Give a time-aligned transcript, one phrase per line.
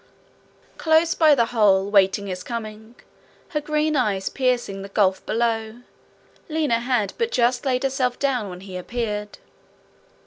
[0.79, 2.95] Close by the hole, waiting his coming,
[3.49, 5.81] her green eyes piercing the gulf below,
[6.49, 9.37] Lina had but just laid herself down when he appeared.